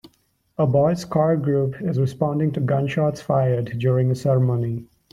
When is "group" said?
1.37-1.79